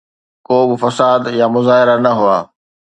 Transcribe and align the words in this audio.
ڪو 0.47 0.57
به 0.69 0.75
فساد 0.83 1.21
يا 1.39 1.47
مظاهرا 1.55 1.95
نه 2.05 2.11
هئا. 2.19 2.39